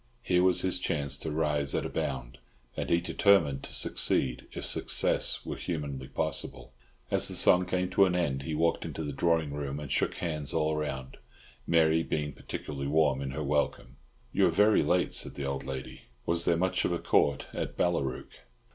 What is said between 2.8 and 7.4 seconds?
he determined to succeed if success were humanly possible. As the